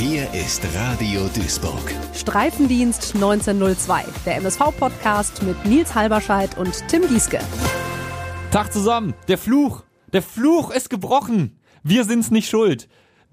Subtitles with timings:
[0.00, 1.92] Hier ist Radio Duisburg.
[2.14, 7.40] Streifendienst 1902, der MSV-Podcast mit Nils Halberscheid und Tim Gieske.
[8.52, 9.14] Tag zusammen.
[9.26, 9.82] Der Fluch.
[10.12, 11.58] Der Fluch ist gebrochen.
[11.82, 12.88] Wir sind's nicht schuld.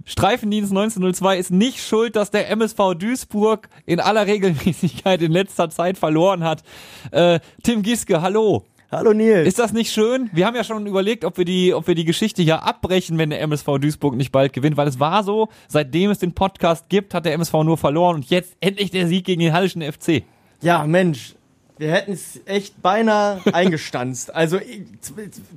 [0.06, 6.00] Streifendienst 1902 ist nicht schuld, dass der MSV Duisburg in aller Regelmäßigkeit in letzter Zeit
[6.00, 6.64] verloren hat.
[7.12, 8.66] Äh, Tim Gieske, hallo.
[8.92, 9.48] Hallo Nils.
[9.48, 10.30] Ist das nicht schön?
[10.32, 13.32] Wir haben ja schon überlegt, ob wir die, ob wir die Geschichte hier abbrechen, wenn
[13.32, 17.16] der MSV Duisburg nicht bald gewinnt, weil es war so, seitdem es den Podcast gibt,
[17.16, 20.24] hat der MSV nur verloren und jetzt endlich der Sieg gegen den Hallischen FC.
[20.62, 21.34] Ja, Mensch,
[21.78, 24.34] wir hätten es echt beinahe eingestanzt.
[24.34, 24.60] Also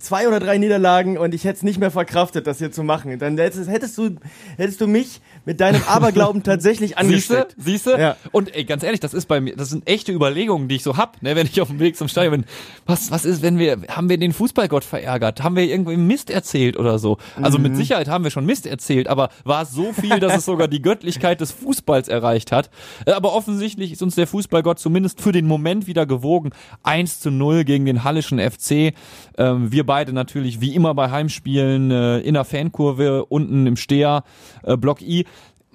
[0.00, 3.18] zwei oder drei Niederlagen und ich hätte es nicht mehr verkraftet, das hier zu machen.
[3.18, 4.16] Dann hättest, hättest du,
[4.56, 7.54] hättest du mich mit deinem Aberglauben tatsächlich angesteckt.
[7.56, 7.98] Siehst du?
[7.98, 8.16] Ja.
[8.32, 10.98] Und ey, ganz ehrlich, das ist bei mir, das sind echte Überlegungen, die ich so
[10.98, 12.44] hab, ne, wenn ich auf dem Weg zum Stadion bin.
[12.84, 15.42] Was, was ist, wenn wir, haben wir den Fußballgott verärgert?
[15.42, 17.16] Haben wir irgendwie Mist erzählt oder so?
[17.40, 17.62] Also mhm.
[17.62, 20.68] mit Sicherheit haben wir schon Mist erzählt, aber war es so viel, dass es sogar
[20.68, 22.68] die Göttlichkeit des Fußballs erreicht hat?
[23.06, 26.50] Äh, aber offensichtlich ist uns der Fußballgott zumindest für den Moment wieder gewogen.
[26.82, 28.92] 1 zu 0 gegen den Hallischen FC.
[29.38, 34.24] Ähm, wir beide natürlich wie immer bei Heimspielen äh, in der Fankurve unten im Steher,
[34.62, 35.24] äh, Block I.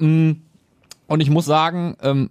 [0.04, 0.42] Mm,
[1.08, 2.30] und ich muss sagen, ähm,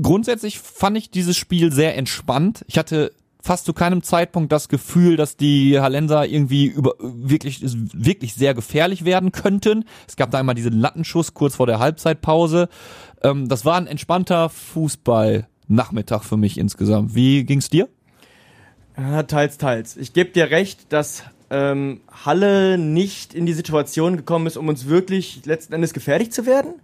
[0.00, 2.64] grundsätzlich fand ich dieses Spiel sehr entspannt.
[2.68, 8.34] Ich hatte fast zu keinem Zeitpunkt das Gefühl, dass die Hallenser irgendwie über wirklich wirklich
[8.34, 9.84] sehr gefährlich werden könnten.
[10.06, 12.68] Es gab da einmal diesen Lattenschuss kurz vor der Halbzeitpause.
[13.22, 15.48] Ähm, das war ein entspannter Fußball.
[15.68, 17.14] Nachmittag für mich insgesamt.
[17.14, 17.88] Wie ging's dir?
[19.26, 19.96] Teils, teils.
[19.96, 24.88] Ich gebe dir recht, dass ähm, Halle nicht in die Situation gekommen ist, um uns
[24.88, 26.74] wirklich letzten Endes gefährlich zu werden.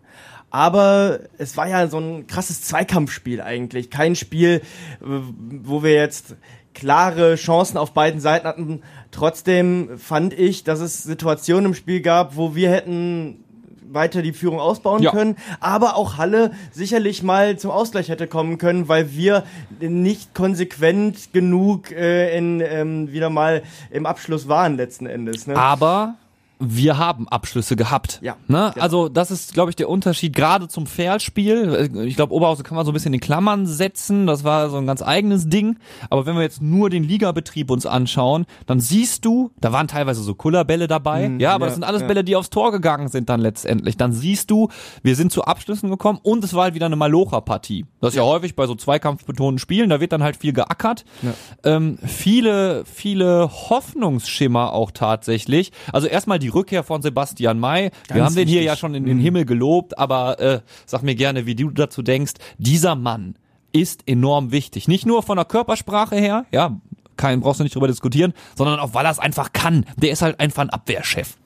[0.50, 3.90] Aber es war ja so ein krasses Zweikampfspiel eigentlich.
[3.90, 4.60] Kein Spiel,
[5.00, 6.36] wo wir jetzt
[6.74, 8.82] klare Chancen auf beiden Seiten hatten.
[9.10, 13.44] Trotzdem fand ich, dass es Situationen im Spiel gab, wo wir hätten
[13.92, 15.10] weiter die Führung ausbauen ja.
[15.10, 19.44] können, aber auch Halle sicherlich mal zum Ausgleich hätte kommen können, weil wir
[19.80, 25.46] nicht konsequent genug äh, in ähm, wieder mal im Abschluss waren letzten Endes.
[25.46, 25.56] Ne?
[25.56, 26.16] Aber
[26.60, 28.20] wir haben Abschlüsse gehabt.
[28.22, 28.36] Ja.
[28.48, 28.72] Ne?
[28.74, 28.82] Ja.
[28.82, 31.90] Also das ist, glaube ich, der Unterschied gerade zum Fairspiel.
[32.04, 34.26] Ich glaube, Oberhausen kann man so ein bisschen in Klammern setzen.
[34.26, 35.78] Das war so ein ganz eigenes Ding.
[36.10, 40.22] Aber wenn wir jetzt nur den Ligabetrieb uns anschauen, dann siehst du, da waren teilweise
[40.22, 41.28] so Kullerbälle dabei.
[41.28, 42.06] Mhm, ja, aber ja, das sind alles ja.
[42.08, 43.96] Bälle, die aufs Tor gegangen sind dann letztendlich.
[43.96, 44.68] Dann siehst du,
[45.02, 47.86] wir sind zu Abschlüssen gekommen und es war halt wieder eine Malocha-Partie.
[48.00, 48.24] Das ist ja.
[48.24, 49.90] häufig bei so zweikampfbetonten Spielen.
[49.90, 51.04] Da wird dann halt viel geackert.
[51.64, 55.72] Ähm, viele, viele Hoffnungsschimmer auch tatsächlich.
[55.92, 57.90] Also erstmal die die Rückkehr von Sebastian May.
[57.90, 59.22] Ganz Wir haben den hier ja schon in den mhm.
[59.22, 62.32] Himmel gelobt, aber äh, sag mir gerne, wie du dazu denkst.
[62.56, 63.34] Dieser Mann
[63.72, 64.88] ist enorm wichtig.
[64.88, 66.80] Nicht nur von der Körpersprache her, ja,
[67.16, 69.84] kein brauchst du nicht drüber diskutieren, sondern auch weil er es einfach kann.
[69.96, 71.36] Der ist halt einfach ein Abwehrchef.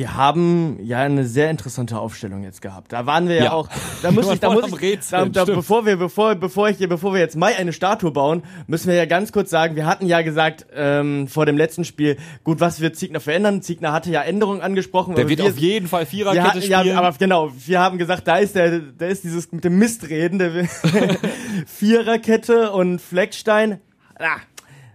[0.00, 2.90] Wir haben ja eine sehr interessante Aufstellung jetzt gehabt.
[2.90, 3.68] Da waren wir ja, ja auch.
[4.00, 7.20] Da muss ich, da muss ich, da, da, bevor wir, bevor, bevor ich bevor wir
[7.20, 10.64] jetzt Mai eine Statue bauen, müssen wir ja ganz kurz sagen, wir hatten ja gesagt
[10.74, 13.60] ähm, vor dem letzten Spiel, gut, was wird Ziegner verändern?
[13.60, 15.16] Ziegner hatte ja Änderungen angesprochen.
[15.16, 16.86] Der wird wir, auf jeden Fall Viererkette hatten, spielen.
[16.86, 20.38] Ja, aber genau, wir haben gesagt, da ist der, da ist dieses mit dem Mistreden,
[20.38, 20.64] der
[21.66, 23.80] Viererkette und Fleckstein.
[24.18, 24.38] Ah,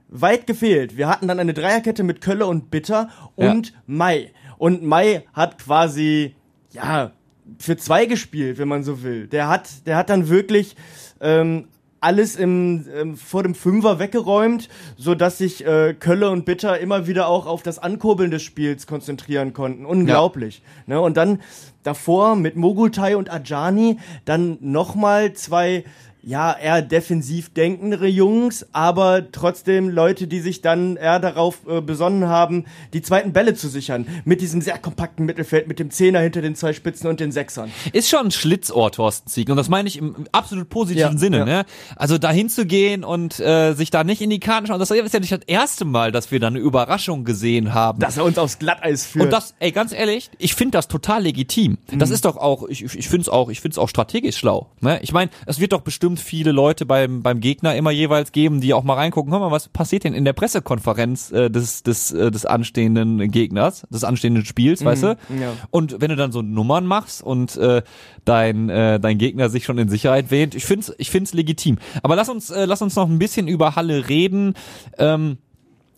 [0.10, 0.98] weit gefehlt.
[0.98, 3.74] Wir hatten dann eine Dreierkette mit Kölle und Bitter und ja.
[3.86, 4.32] Mai.
[4.58, 6.36] Und Mai hat quasi,
[6.72, 7.12] ja,
[7.60, 9.28] für zwei gespielt, wenn man so will.
[9.28, 10.76] Der hat, der hat dann wirklich
[11.22, 11.68] ähm,
[12.02, 17.08] alles im, ähm, vor dem Fünfer weggeräumt, so dass sich äh, Kölle und Bitter immer
[17.08, 19.86] wieder auch auf das Ankurbeln des Spiels konzentrieren konnten.
[19.86, 20.62] Unglaublich.
[20.88, 20.96] Ja.
[20.96, 21.02] Ne?
[21.02, 21.42] Und dann
[21.84, 25.84] davor mit Mogultai und Ajani dann nochmal zwei
[26.26, 32.28] ja, eher defensiv denkendere Jungs, aber trotzdem Leute, die sich dann eher darauf äh, besonnen
[32.28, 34.08] haben, die zweiten Bälle zu sichern.
[34.26, 37.72] Mit diesem sehr kompakten Mittelfeld, mit dem Zehner hinter den zwei Spitzen und den Sechsern.
[37.94, 39.50] Ist schon ein Schlitzohr, Thorsten Sieg.
[39.50, 41.46] Und das meine ich im absolut positiven ja, Sinne, ja.
[41.46, 41.66] ne?
[41.96, 44.80] Also dahin zu gehen und äh, sich da nicht in die Karten schauen.
[44.80, 48.00] Das ist ja nicht das erste Mal, dass wir da eine Überraschung gesehen haben.
[48.00, 49.26] Dass er uns aufs Glatteis führt.
[49.26, 51.78] Und das, ey, ganz ehrlich, ich finde das total legitim.
[51.92, 52.00] Mhm.
[52.00, 54.72] Das ist doch auch, ich, ich finde es auch, ich finde es auch strategisch schlau.
[54.82, 55.00] Ne?
[55.04, 58.62] Ich meine, es wird doch bestimmt bestimmt viele Leute beim, beim Gegner immer jeweils geben,
[58.62, 62.12] die auch mal reingucken, hör mal, was passiert denn in der Pressekonferenz äh, des, des,
[62.12, 65.08] äh, des anstehenden Gegners, des anstehenden Spiels, mhm, weißt du?
[65.40, 65.54] Ja.
[65.72, 67.82] Und wenn du dann so Nummern machst und äh,
[68.24, 71.78] dein, äh, dein Gegner sich schon in Sicherheit wähnt, ich find's, ich find's legitim.
[72.02, 74.54] Aber lass uns, äh, lass uns noch ein bisschen über Halle reden.
[74.98, 75.38] Ähm,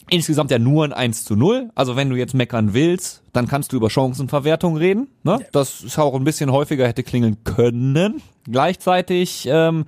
[0.09, 1.69] Insgesamt ja nur ein 1 zu 0.
[1.75, 5.07] Also wenn du jetzt meckern willst, dann kannst du über Chancenverwertung reden.
[5.23, 5.45] Ne?
[5.51, 8.21] Das ist auch ein bisschen häufiger hätte klingeln können.
[8.49, 9.85] Gleichzeitig ähm,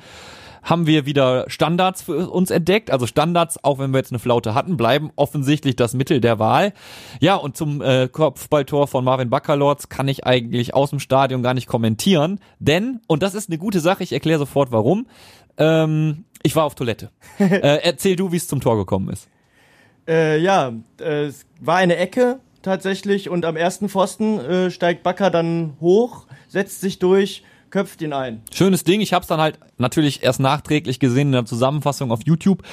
[0.61, 2.91] haben wir wieder Standards für uns entdeckt.
[2.91, 6.73] Also Standards, auch wenn wir jetzt eine Flaute hatten, bleiben offensichtlich das Mittel der Wahl.
[7.19, 11.53] Ja, und zum äh, Kopfballtor von Marvin Baccalords kann ich eigentlich aus dem Stadion gar
[11.53, 15.07] nicht kommentieren, denn, und das ist eine gute Sache, ich erkläre sofort warum,
[15.57, 17.09] ähm, ich war auf Toilette.
[17.39, 19.27] äh, erzähl du, wie es zum Tor gekommen ist.
[20.09, 25.29] Äh, ja, äh, es war eine Ecke tatsächlich und am ersten Pfosten äh, steigt Bakker
[25.29, 28.41] dann hoch, setzt sich durch, köpft ihn ein.
[28.51, 29.01] Schönes Ding.
[29.01, 32.63] Ich habe es dann halt natürlich erst nachträglich gesehen in der Zusammenfassung auf YouTube.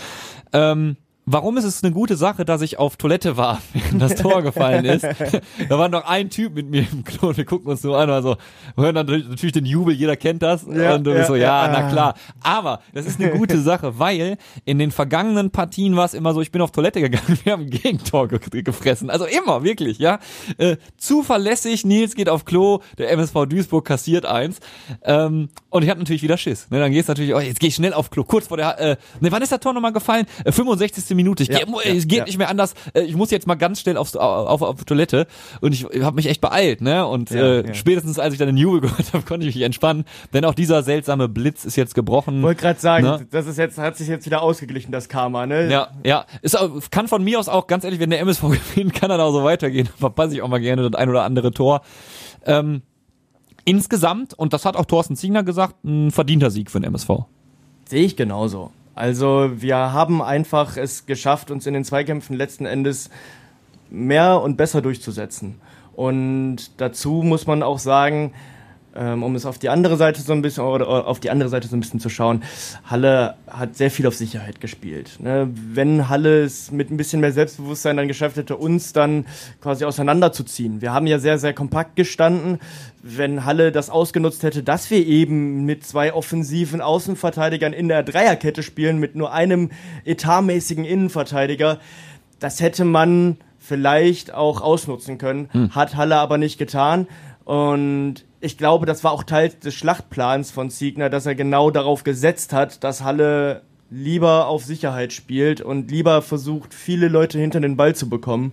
[0.54, 0.96] Ähm,
[1.28, 4.84] Warum ist es eine gute Sache, dass ich auf Toilette war, während das Tor gefallen
[4.84, 5.02] ist?
[5.68, 8.36] da war noch ein Typ mit mir im Klo, wir gucken uns so an, also
[8.76, 10.64] hören dann natürlich den Jubel, jeder kennt das.
[10.70, 11.72] Ja, und du bist ja, so, ja, ja.
[11.72, 12.14] na klar.
[12.44, 16.40] Aber das ist eine gute Sache, weil in den vergangenen Partien war es immer so,
[16.40, 19.10] ich bin auf Toilette gegangen, wir haben ein Gegentor ge gefressen.
[19.10, 20.20] Also immer, wirklich, ja.
[20.58, 24.60] Äh, zuverlässig, Nils geht auf Klo, der MSV Duisburg kassiert eins.
[25.02, 26.70] Ähm, und ich hatte natürlich wieder Schiss.
[26.70, 28.96] Ne, dann geht's natürlich, oh, jetzt gehe ich schnell auf Klo, kurz vor der, äh,
[29.18, 30.26] ne, wann ist der Tor nochmal gefallen?
[30.44, 31.15] Äh, 65.
[31.16, 31.42] Minute.
[31.42, 32.24] Ich Ja, geh, ja, es geht ja.
[32.24, 32.74] nicht mehr anders.
[32.94, 35.26] Äh, Ich muss jetzt mal ganz schnell aufs, auf, auf, Toilette
[35.60, 37.06] und ich habe mich echt beeilt, ne?
[37.06, 40.04] Und äh, spätestens als ich dann den Jubel gehört habe, konnte ich mich entspannen.
[40.32, 42.42] Denn auch dieser seltsame Blitz ist jetzt gebrochen.
[42.42, 43.26] Wollte gerade sagen, Ne?
[43.30, 45.70] das ist jetzt, hat sich jetzt wieder ausgeglichen, das Karma, ne?
[45.70, 46.26] Ja, ja.
[46.42, 48.42] Ist auch, kann von mir aus auch, ganz ehrlich, wenn der MSV
[48.74, 49.88] gewinnt, kann er da auch so weitergehen.
[49.98, 51.82] Verpasse ich auch mal gerne das ein oder andere Tor.
[52.44, 52.82] Ähm,
[53.64, 57.10] insgesamt, und das hat auch Thorsten Ziegner gesagt, ein verdienter Sieg für den MSV.
[57.88, 58.70] Sehe ich genauso.
[58.96, 63.10] Also wir haben einfach es geschafft, uns in den Zweikämpfen letzten Endes
[63.90, 65.60] mehr und besser durchzusetzen.
[65.94, 68.32] Und dazu muss man auch sagen,
[68.96, 71.68] ähm, um es auf die andere Seite so ein bisschen oder auf die andere Seite
[71.68, 72.42] so ein bisschen zu schauen,
[72.84, 75.18] Halle hat sehr viel auf Sicherheit gespielt.
[75.20, 75.48] Ne?
[75.52, 79.26] Wenn Halle es mit ein bisschen mehr Selbstbewusstsein dann geschafft hätte, uns dann
[79.60, 80.80] quasi auseinanderzuziehen.
[80.80, 82.58] Wir haben ja sehr, sehr kompakt gestanden.
[83.02, 88.62] Wenn Halle das ausgenutzt hätte, dass wir eben mit zwei offensiven Außenverteidigern in der Dreierkette
[88.62, 89.70] spielen, mit nur einem
[90.04, 91.78] etatmäßigen Innenverteidiger,
[92.40, 97.06] das hätte man vielleicht auch ausnutzen können, hat Halle aber nicht getan.
[97.44, 102.04] Und ich glaube, das war auch Teil des Schlachtplans von Siegner, dass er genau darauf
[102.04, 107.76] gesetzt hat, dass Halle lieber auf Sicherheit spielt und lieber versucht, viele Leute hinter den
[107.76, 108.52] Ball zu bekommen.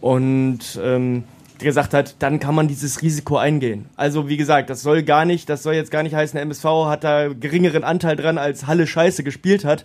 [0.00, 1.24] Und ähm,
[1.58, 3.86] gesagt hat, dann kann man dieses Risiko eingehen.
[3.96, 6.64] Also wie gesagt, das soll gar nicht, das soll jetzt gar nicht heißen, der MSV
[6.86, 9.84] hat da geringeren Anteil dran, als Halle Scheiße gespielt hat,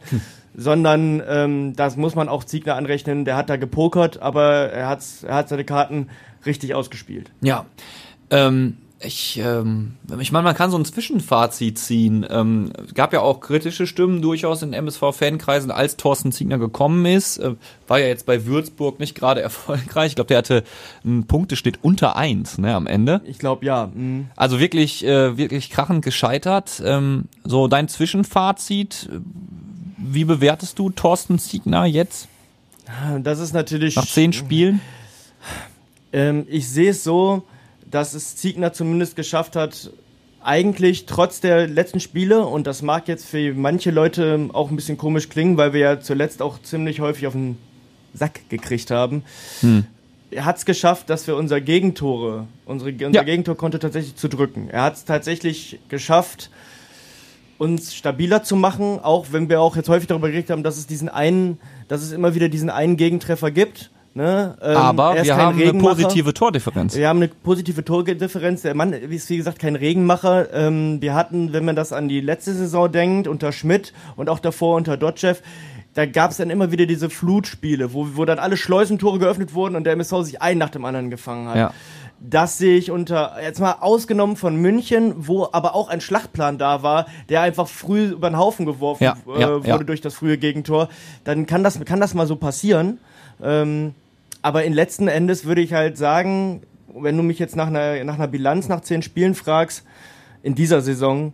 [0.55, 3.25] sondern ähm, das muss man auch Ziegner anrechnen.
[3.25, 6.09] Der hat da gepokert, aber er hat, er hat seine Karten
[6.45, 7.31] richtig ausgespielt.
[7.41, 7.65] Ja.
[8.29, 12.25] Ähm, ich, ähm, ich meine, man kann so ein Zwischenfazit ziehen.
[12.29, 17.37] Ähm, gab ja auch kritische Stimmen durchaus in MSV-Fankreisen, als Thorsten Ziegner gekommen ist.
[17.37, 17.55] Äh,
[17.87, 20.11] war ja jetzt bei Würzburg nicht gerade erfolgreich.
[20.11, 20.63] Ich glaube, der hatte
[21.03, 23.21] einen Punkteschnitt unter eins ne, am Ende.
[23.25, 23.89] Ich glaube ja.
[23.93, 24.27] mhm.
[24.35, 26.81] Also wirklich, äh, wirklich krachend gescheitert.
[26.85, 29.09] Ähm, so dein Zwischenfazit.
[29.11, 29.19] äh,
[29.97, 32.27] Wie bewertest du Thorsten Ziegner jetzt
[33.21, 33.95] Das ist natürlich.
[33.95, 34.81] nach zehn Spielen?
[36.11, 37.43] Ähm, ich sehe es so,
[37.93, 39.91] dass es Ziegner zumindest geschafft hat,
[40.41, 44.97] eigentlich trotz der letzten Spiele, und das mag jetzt für manche Leute auch ein bisschen
[44.97, 47.57] komisch klingen, weil wir ja zuletzt auch ziemlich häufig auf den
[48.13, 49.23] Sack gekriegt haben,
[50.31, 53.23] er hat es geschafft, dass wir unser Gegentore, unsere, unser Ja.
[53.23, 54.69] Gegentor konnte tatsächlich zu drücken.
[54.71, 56.49] Er hat es tatsächlich geschafft,
[57.59, 60.87] uns stabiler zu machen, auch wenn wir auch jetzt häufig darüber geredet haben, dass es
[60.87, 63.91] diesen einen, dass es immer wieder diesen einen Gegentreffer gibt.
[64.15, 64.55] Ne?
[64.61, 66.95] Ähm, Aber er wir haben eine positive Tordifferenz.
[66.95, 68.61] Wir haben eine positive Tordifferenz.
[68.61, 70.53] Der Mann ist wie gesagt kein Regenmacher.
[70.53, 74.39] Ähm, wir hatten, wenn man das an die letzte Saison denkt, unter Schmidt und auch
[74.39, 75.41] davor unter Dotchev,
[75.95, 79.75] da gab es dann immer wieder diese Flutspiele, wo, wo dann alle Schleusentore geöffnet wurden
[79.75, 81.55] und der MSV sich einen nach dem anderen gefangen hat.
[81.55, 81.73] Ja.
[82.19, 86.81] Das sehe ich unter, jetzt mal ausgenommen von München, wo aber auch ein Schlachtplan da
[86.81, 90.37] war, der einfach früh über den Haufen geworfen Ja, äh, ja, wurde durch das frühe
[90.37, 90.87] Gegentor,
[91.23, 92.99] dann kann das, kann das mal so passieren.
[93.41, 93.93] Ähm,
[94.43, 96.61] aber in letzten Endes würde ich halt sagen,
[96.93, 99.83] wenn du mich jetzt nach einer, nach einer Bilanz nach zehn Spielen fragst,
[100.43, 101.33] in dieser Saison,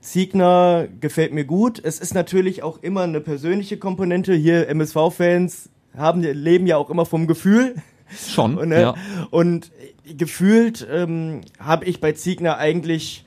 [0.00, 1.80] Siegner gefällt mir gut.
[1.82, 4.34] Es ist natürlich auch immer eine persönliche Komponente.
[4.34, 7.76] Hier MSV-Fans haben, leben ja auch immer vom Gefühl.
[8.10, 8.56] Schon.
[8.58, 8.94] Und, äh, ja.
[9.30, 9.70] und
[10.16, 13.26] gefühlt ähm, habe ich bei Ziegner eigentlich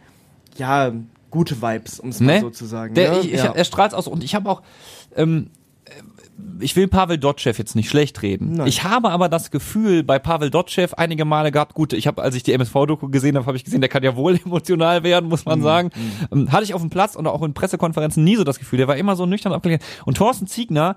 [0.58, 0.92] ja
[1.30, 2.42] gute Vibes, um es mal Ne?
[2.42, 2.96] so zu sagen.
[2.96, 3.20] Der, ne?
[3.20, 3.54] ich, ja.
[3.54, 4.64] Er strahlt aus und ich habe auch,
[5.16, 5.61] ähm, äh,
[6.60, 8.54] ich will Pavel Dotschew jetzt nicht schlecht reden.
[8.54, 8.68] Nein.
[8.68, 12.36] Ich habe aber das Gefühl bei Pavel Dotschew einige Male gehabt, gut, ich habe, als
[12.36, 15.46] ich die MSV-Doku gesehen habe, habe ich gesehen, der kann ja wohl emotional werden, muss
[15.46, 15.50] Mhm.
[15.52, 15.90] man sagen.
[16.32, 18.88] Ähm, hatte ich auf dem Platz und auch in Pressekonferenzen nie so das Gefühl, der
[18.88, 19.82] war immer so nüchtern abgelehnt.
[20.06, 20.96] Und Thorsten Ziegner,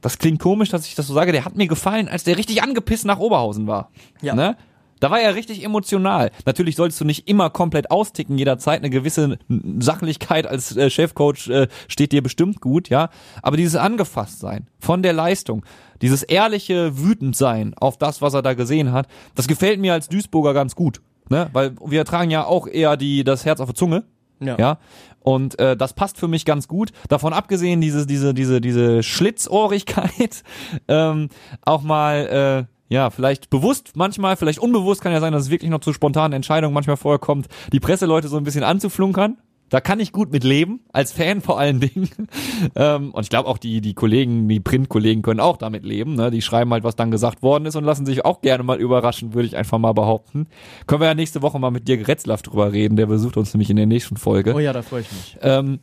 [0.00, 2.62] das klingt komisch, dass ich das so sage, der hat mir gefallen, als der richtig
[2.62, 3.90] angepisst nach Oberhausen war.
[4.22, 4.34] Ja.
[4.34, 4.56] Ne?
[5.00, 6.30] Da war er richtig emotional.
[6.44, 8.80] Natürlich sollst du nicht immer komplett austicken jederzeit.
[8.80, 9.38] Eine gewisse
[9.78, 13.10] Sachlichkeit als äh, Chefcoach äh, steht dir bestimmt gut, ja.
[13.42, 15.64] Aber dieses angefasst sein von der Leistung,
[16.02, 20.54] dieses ehrliche Wütendsein auf das, was er da gesehen hat, das gefällt mir als Duisburger
[20.54, 21.00] ganz gut.
[21.28, 21.48] Ne?
[21.52, 24.04] Weil wir tragen ja auch eher die, das Herz auf der Zunge.
[24.40, 24.56] Ja.
[24.58, 24.78] Ja.
[25.20, 26.92] Und äh, das passt für mich ganz gut.
[27.08, 30.44] Davon abgesehen, diese, diese, diese, diese Schlitzohrigkeit,
[30.88, 31.30] ähm,
[31.62, 35.70] auch mal, äh, ja, vielleicht bewusst, manchmal, vielleicht unbewusst kann ja sein, dass es wirklich
[35.70, 39.38] noch zu spontanen Entscheidungen manchmal vorher kommt, die Presseleute so ein bisschen anzuflunkern.
[39.68, 42.08] Da kann ich gut mit leben, als Fan vor allen Dingen.
[42.76, 46.14] ähm, und ich glaube auch die, die Kollegen, die Printkollegen können auch damit leben.
[46.14, 46.30] Ne?
[46.30, 49.34] Die schreiben halt, was dann gesagt worden ist und lassen sich auch gerne mal überraschen,
[49.34, 50.46] würde ich einfach mal behaupten.
[50.86, 53.68] Können wir ja nächste Woche mal mit Dirk Retzlaff drüber reden, der besucht uns nämlich
[53.68, 54.54] in der nächsten Folge.
[54.54, 55.36] Oh ja, da freue ich mich.
[55.42, 55.80] Ähm,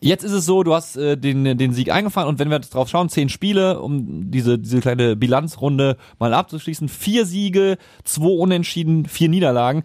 [0.00, 2.74] jetzt ist es so, du hast äh, den, den Sieg eingefahren und wenn wir jetzt
[2.74, 9.06] drauf schauen, zehn Spiele, um diese, diese kleine Bilanzrunde mal abzuschließen, vier Siege, zwei Unentschieden,
[9.06, 9.82] vier Niederlagen.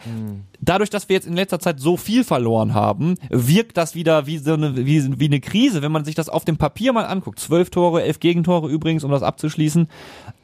[0.62, 4.38] Dadurch, dass wir jetzt in letzter Zeit so viel verloren haben, wirkt das wieder wie
[4.38, 7.40] so eine, wie, wie eine Krise, wenn man sich das auf dem Papier mal anguckt.
[7.40, 9.88] Zwölf Tore, elf Gegentore übrigens, um das abzuschließen.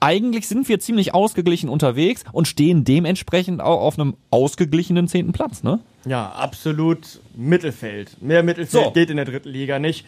[0.02, 5.64] Eigentlich sind wir ziemlich ausgeglichen unterwegs und stehen dementsprechend auch auf einem ausgeglichenen zehnten Platz,
[5.64, 5.80] ne?
[6.10, 8.20] Ja, absolut Mittelfeld.
[8.20, 8.92] Mehr Mittelfeld So.
[8.92, 10.08] geht in der dritten Liga nicht.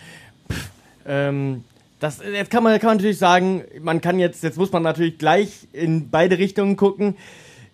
[0.51, 0.70] Pff,
[1.05, 1.63] ähm,
[2.00, 5.20] das, jetzt kann man, kann man natürlich sagen, man kann jetzt, jetzt muss man natürlich
[5.20, 7.17] gleich in beide Richtungen gucken.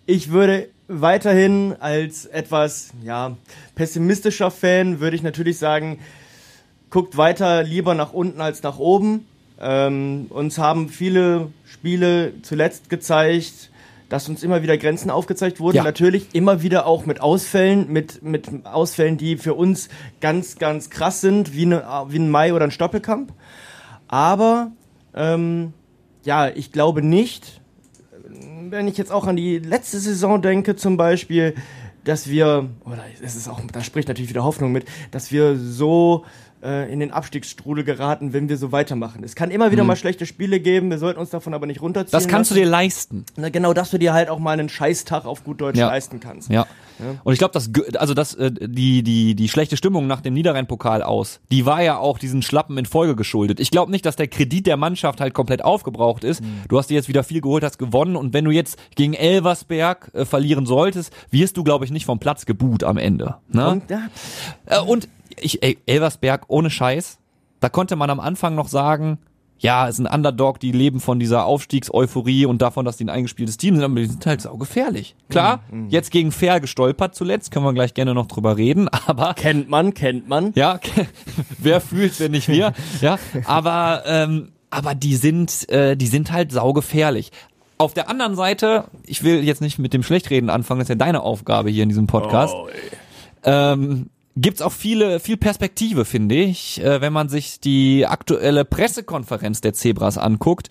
[0.04, 3.34] Ich würde weiterhin als etwas, ja,
[3.74, 5.98] pessimistischer Fan, würde ich natürlich sagen,
[6.90, 9.26] guckt weiter lieber nach unten als nach oben.
[9.58, 13.70] Ähm, uns haben viele Spiele zuletzt gezeigt,
[14.08, 15.76] dass uns immer wieder Grenzen aufgezeigt wurden.
[15.76, 15.84] Ja.
[15.84, 19.88] Natürlich immer wieder auch mit Ausfällen, mit, mit Ausfällen, die für uns
[20.20, 23.32] ganz, ganz krass sind, wie, eine, wie ein Mai oder ein Stoppelkamp.
[24.08, 24.72] Aber
[25.14, 25.74] ähm,
[26.24, 27.60] ja, ich glaube nicht,
[28.70, 31.54] wenn ich jetzt auch an die letzte Saison denke zum Beispiel,
[32.04, 36.24] dass wir, oder es ist auch, da spricht natürlich wieder Hoffnung mit, dass wir so
[36.62, 39.22] äh, in den Abstiegsstrudel geraten, wenn wir so weitermachen.
[39.24, 42.12] Es kann immer wieder mal schlechte Spiele geben, wir sollten uns davon aber nicht runterziehen.
[42.12, 42.64] Das kannst du lassen.
[42.64, 43.24] dir leisten.
[43.36, 45.88] Na, genau, dass du dir halt auch mal einen Scheißtag auf gut Deutsch Ja.
[45.88, 46.50] leisten kannst.
[46.50, 46.66] Ja.
[47.22, 50.34] Und ich glaube, das, ge- also das, äh, die, die, die schlechte Stimmung nach dem
[50.34, 53.60] Niederrhein-Pokal aus, die war ja auch diesen Schlappen in Folge geschuldet.
[53.60, 56.42] Ich glaube nicht, dass der Kredit der Mannschaft halt komplett aufgebraucht ist.
[56.68, 60.10] Du hast dir jetzt wieder viel geholt, hast gewonnen und wenn du jetzt gegen Elversberg
[60.12, 63.36] äh, verlieren solltest, wirst du, glaube ich, nicht vom Platz geboot am Ende.
[63.52, 63.68] Ne?
[63.70, 64.00] Und, ja,
[64.66, 65.08] Äh, und
[65.40, 67.18] ich, ey, Elversberg, ohne Scheiß,
[67.60, 69.18] da konnte man am Anfang noch sagen,
[69.60, 73.56] ja, ist ein Underdog, die leben von dieser Aufstiegseuphorie und davon, dass die ein eingespieltes
[73.56, 75.16] Team sind, aber die sind halt saugefährlich.
[75.28, 79.68] Klar, jetzt gegen Fair gestolpert zuletzt, können wir gleich gerne noch drüber reden, aber kennt
[79.68, 80.52] man, kennt man.
[80.54, 80.78] ja,
[81.58, 86.52] wer fühlt, wenn nicht wir, ja, aber ähm, aber die sind äh, die sind halt
[86.52, 87.32] saugefährlich.
[87.78, 90.94] Auf der anderen Seite, ich will jetzt nicht mit dem Schlechtreden anfangen, das ist ja
[90.96, 92.68] deine Aufgabe hier in diesem Podcast Oh,
[93.44, 99.60] ähm, gibt's auch viele, viel Perspektive, finde ich, äh, wenn man sich die aktuelle Pressekonferenz
[99.60, 100.68] der Zebras anguckt.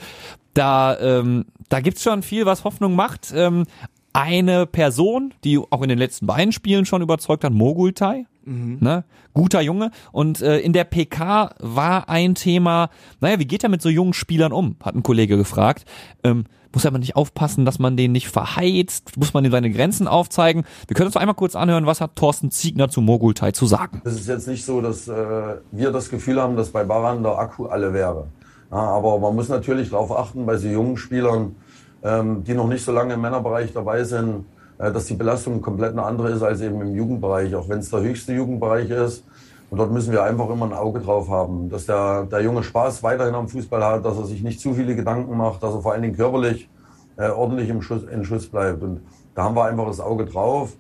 [0.53, 3.31] Da, ähm, da gibt's schon viel, was Hoffnung macht.
[3.35, 3.65] Ähm,
[4.13, 9.03] eine Person, die auch in den letzten beiden Spielen schon überzeugt hat, Mogultai, ne?
[9.33, 9.91] guter Junge.
[10.11, 12.89] Und äh, in der PK war ein Thema,
[13.19, 14.75] naja, wie geht er mit so jungen Spielern um?
[14.83, 15.85] Hat ein Kollege gefragt.
[16.23, 20.07] Ähm, muss aber nicht aufpassen, dass man den nicht verheizt, muss man ihm seine Grenzen
[20.07, 20.63] aufzeigen.
[20.87, 24.01] Wir können uns einmal kurz anhören, was hat Thorsten Ziegner zu Mogultai zu sagen.
[24.05, 27.37] Es ist jetzt nicht so, dass äh, wir das Gefühl haben, dass bei Baran der
[27.39, 28.27] Akku alle wäre.
[28.71, 31.55] Ja, aber man muss natürlich darauf achten, bei so jungen Spielern,
[32.03, 34.45] ähm, die noch nicht so lange im Männerbereich dabei sind,
[34.77, 38.01] dass die Belastung komplett eine andere ist als eben im Jugendbereich, auch wenn es der
[38.01, 39.23] höchste Jugendbereich ist.
[39.69, 43.03] Und dort müssen wir einfach immer ein Auge drauf haben, dass der, der Junge Spaß
[43.03, 45.91] weiterhin am Fußball hat, dass er sich nicht zu viele Gedanken macht, dass er vor
[45.91, 46.69] allen Dingen körperlich
[47.17, 48.81] äh, ordentlich im Schuss, in Schuss bleibt.
[48.81, 49.01] Und
[49.35, 50.73] da haben wir einfach das Auge drauf.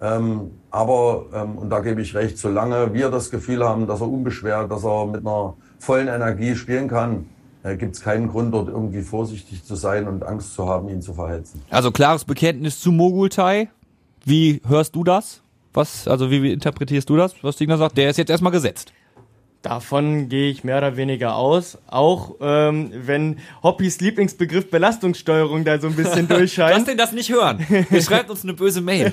[0.00, 4.08] Ähm, aber, ähm, und da gebe ich recht, solange wir das Gefühl haben, dass er
[4.08, 7.26] unbeschwert, dass er mit einer vollen Energie spielen kann,
[7.62, 11.02] äh, gibt es keinen Grund, dort irgendwie vorsichtig zu sein und Angst zu haben, ihn
[11.02, 11.62] zu verheizen.
[11.70, 13.68] Also klares Bekenntnis zu Mogultai.
[14.24, 15.42] Wie hörst du das?
[15.72, 17.96] Was, also wie, interpretierst du das, was Ziegner sagt?
[17.98, 18.92] Der ist jetzt erstmal gesetzt.
[19.62, 21.78] Davon gehe ich mehr oder weniger aus.
[21.88, 26.86] Auch ähm, wenn Hoppys Lieblingsbegriff Belastungssteuerung da so ein bisschen Lass durchscheint.
[26.86, 27.66] den das nicht hören.
[27.90, 29.12] Ihr schreibt uns eine böse Mail.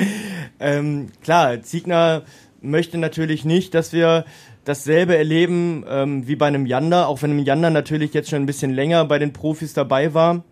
[0.60, 2.22] ähm, klar, Ziegner
[2.62, 4.24] möchte natürlich nicht, dass wir
[4.64, 8.46] dasselbe erleben ähm, wie bei einem Janda, auch wenn ein Janda natürlich jetzt schon ein
[8.46, 10.42] bisschen länger bei den Profis dabei war.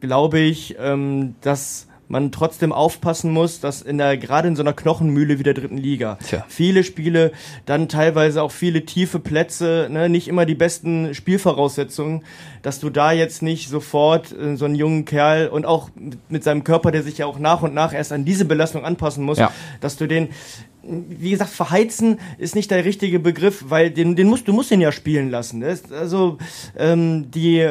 [0.00, 4.74] Glaube ich, ähm, dass man trotzdem aufpassen muss, dass in der, gerade in so einer
[4.74, 6.44] Knochenmühle wie der dritten Liga, Tja.
[6.46, 7.32] viele Spiele,
[7.64, 12.22] dann teilweise auch viele tiefe Plätze, ne, nicht immer die besten Spielvoraussetzungen,
[12.60, 16.44] dass du da jetzt nicht sofort äh, so einen jungen Kerl und auch mit, mit
[16.44, 19.38] seinem Körper, der sich ja auch nach und nach erst an diese Belastung anpassen muss,
[19.38, 19.50] Ja.
[19.80, 20.28] dass du den
[20.82, 24.80] wie gesagt, verheizen ist nicht der richtige Begriff, weil den, den musst, du musst ihn
[24.80, 25.64] ja spielen lassen.
[25.92, 26.38] Also
[26.76, 27.68] ähm, die,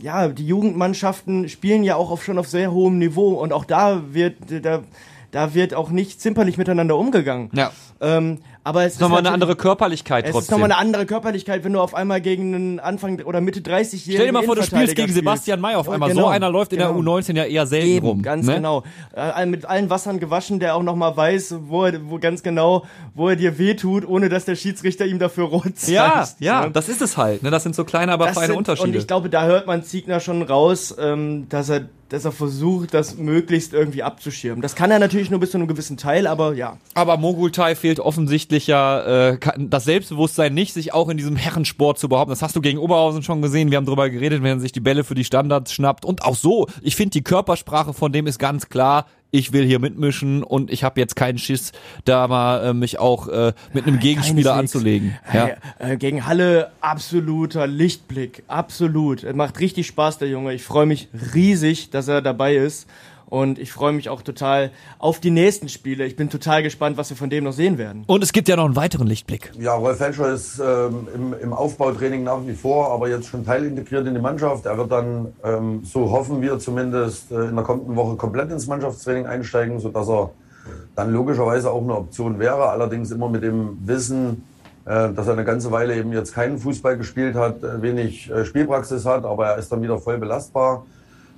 [0.00, 4.02] ja, die Jugendmannschaften spielen ja auch auf, schon auf sehr hohem Niveau und auch da
[4.12, 4.82] wird, da,
[5.30, 7.50] da wird auch nicht zimperlich miteinander umgegangen.
[7.52, 7.72] Ja.
[8.00, 10.54] Ähm, aber es ist Nochmal eine andere Körperlichkeit es ist trotzdem.
[10.54, 14.26] nochmal eine andere Körperlichkeit, wenn du auf einmal gegen einen Anfang oder Mitte 30-jährigen Stell
[14.26, 16.10] dir mal vor, du spielst gegen Sebastian May auf Ja, einmal.
[16.10, 17.16] So genau, einer läuft in der genau.
[17.18, 18.22] U19 ja eher selten Eben, rum.
[18.22, 18.56] ganz ne?
[18.56, 18.82] genau.
[19.14, 23.28] Äh, mit allen Wassern gewaschen, der auch nochmal weiß, wo er, wo ganz genau, wo
[23.28, 25.88] er dir wehtut, ohne dass der Schiedsrichter ihm dafür rot zeigt.
[25.88, 26.70] Ja, ja, Ne?
[26.72, 27.44] das ist es halt.
[27.44, 27.50] Ne?
[27.50, 28.88] Das sind so kleine, aber Das feine sind- Unterschiede.
[28.88, 32.94] Und ich glaube, da hört man Ziegner schon raus, ähm, dass er dass er versucht,
[32.94, 34.62] das möglichst irgendwie abzuschirmen.
[34.62, 36.78] Das kann er natürlich nur bis zu einem gewissen Teil, aber ja.
[36.94, 42.08] Aber Mogultai fehlt offensichtlich ja äh, das Selbstbewusstsein nicht, sich auch in diesem Herrensport zu
[42.08, 42.30] behaupten.
[42.30, 43.70] Das hast du gegen Oberhausen schon gesehen.
[43.70, 46.04] Wir haben drüber geredet, wenn er sich die Bälle für die Standards schnappt.
[46.04, 49.06] Und auch so, ich finde, die Körpersprache von dem ist ganz klar.
[49.30, 51.72] Ich will hier mitmischen und ich habe jetzt keinen Schiss,
[52.04, 54.76] da mal äh, mich auch äh, mit einem Gegenspieler Keineswegs.
[54.76, 55.18] anzulegen.
[55.32, 55.50] Ja.
[55.78, 59.24] Hey, äh, gegen Halle absoluter Lichtblick, absolut.
[59.24, 60.54] Es macht richtig Spaß, der Junge.
[60.54, 62.86] Ich freue mich riesig, dass er dabei ist.
[63.28, 66.06] Und ich freue mich auch total auf die nächsten Spiele.
[66.06, 68.04] Ich bin total gespannt, was wir von dem noch sehen werden.
[68.06, 69.52] Und es gibt ja noch einen weiteren Lichtblick.
[69.58, 74.06] Ja, Rolf Felscher ist ähm, im, im Aufbautraining nach wie vor, aber jetzt schon teilintegriert
[74.06, 74.66] in die Mannschaft.
[74.66, 78.68] Er wird dann, ähm, so hoffen wir zumindest, äh, in der kommenden Woche komplett ins
[78.68, 80.30] Mannschaftstraining einsteigen, sodass er
[80.94, 82.68] dann logischerweise auch eine Option wäre.
[82.68, 84.44] Allerdings immer mit dem Wissen,
[84.84, 88.44] äh, dass er eine ganze Weile eben jetzt keinen Fußball gespielt hat, äh, wenig äh,
[88.44, 90.86] Spielpraxis hat, aber er ist dann wieder voll belastbar.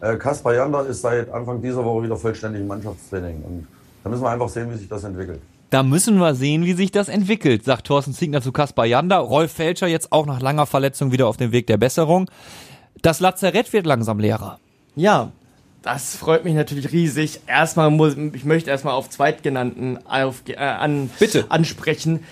[0.01, 3.43] Äh, Kaspar Jander ist seit Anfang dieser Woche wieder vollständig im Mannschaftstraining.
[3.43, 3.67] Und
[4.05, 5.41] da müssen wir einfach sehen, wie sich das entwickelt.
[5.71, 9.19] Da müssen wir sehen, wie sich das entwickelt, sagt Thorsten Ziegner zu Kaspar Janda.
[9.19, 12.31] Rolf Felscher jetzt auch nach langer Verletzung wieder auf dem Weg der Besserung.
[13.03, 14.59] Das Lazarett wird langsam leerer.
[14.97, 15.31] Ja,
[15.83, 17.41] das freut mich natürlich riesig.
[17.47, 21.47] Erstmal muss ich möchte erstmal auf Zweitgenannten auf, äh, an, Bitte.
[21.51, 22.25] ansprechen.